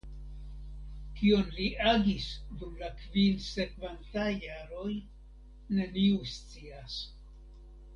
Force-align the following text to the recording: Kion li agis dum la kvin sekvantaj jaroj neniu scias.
Kion 1.19 1.51
li 1.57 1.67
agis 1.91 2.25
dum 2.63 2.73
la 2.81 2.91
kvin 3.03 3.37
sekvantaj 3.51 4.29
jaroj 4.49 4.93
neniu 5.79 6.31
scias. 6.37 7.03